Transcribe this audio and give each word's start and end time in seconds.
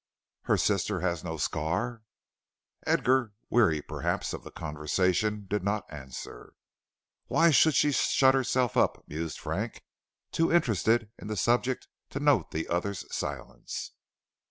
"Her 0.45 0.57
sister 0.57 1.01
has 1.01 1.23
no 1.23 1.37
scar?" 1.37 2.01
Edgar, 2.87 3.33
weary, 3.51 3.83
perhaps, 3.83 4.33
of 4.33 4.43
the 4.43 4.49
conversation, 4.49 5.45
did 5.47 5.63
not 5.63 5.85
answer. 5.93 6.53
"Why 7.27 7.51
should 7.51 7.75
she 7.75 7.91
shut 7.91 8.33
herself 8.33 8.75
up?" 8.75 9.03
mused 9.07 9.37
Frank, 9.39 9.83
too 10.31 10.51
interested 10.51 11.11
in 11.19 11.27
the 11.27 11.37
subject 11.37 11.87
to 12.09 12.19
note 12.19 12.49
the 12.49 12.67
other's 12.67 13.05
silence. 13.15 13.91